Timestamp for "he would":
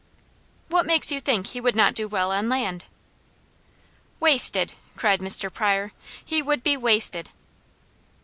1.49-1.75, 6.25-6.63